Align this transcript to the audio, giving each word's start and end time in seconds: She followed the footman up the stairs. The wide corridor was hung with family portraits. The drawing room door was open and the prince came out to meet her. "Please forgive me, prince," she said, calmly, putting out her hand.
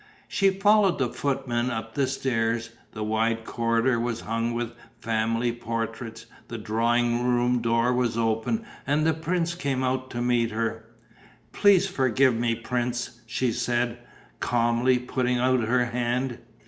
She 0.27 0.49
followed 0.49 0.97
the 0.97 1.09
footman 1.09 1.69
up 1.69 1.93
the 1.93 2.07
stairs. 2.07 2.71
The 2.93 3.03
wide 3.03 3.45
corridor 3.45 3.99
was 3.99 4.21
hung 4.21 4.55
with 4.55 4.73
family 4.99 5.51
portraits. 5.51 6.25
The 6.47 6.57
drawing 6.57 7.23
room 7.23 7.61
door 7.61 7.93
was 7.93 8.17
open 8.17 8.65
and 8.87 9.05
the 9.05 9.13
prince 9.13 9.53
came 9.53 9.83
out 9.83 10.09
to 10.09 10.21
meet 10.23 10.49
her. 10.49 10.85
"Please 11.51 11.85
forgive 11.87 12.33
me, 12.35 12.55
prince," 12.55 13.21
she 13.27 13.51
said, 13.51 13.99
calmly, 14.39 14.97
putting 14.97 15.37
out 15.37 15.59
her 15.65 15.85
hand. 15.85 16.39